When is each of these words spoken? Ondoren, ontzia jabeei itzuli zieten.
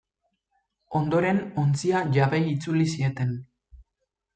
Ondoren, 1.01 1.43
ontzia 1.65 2.03
jabeei 2.19 2.43
itzuli 2.57 2.91
zieten. 2.97 3.41